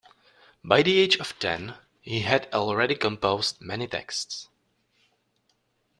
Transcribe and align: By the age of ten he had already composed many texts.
By 0.63 0.81
the 0.81 0.97
age 0.99 1.17
of 1.17 1.37
ten 1.37 1.75
he 2.01 2.21
had 2.21 2.51
already 2.51 2.95
composed 2.95 3.61
many 3.61 3.85
texts. 3.85 4.47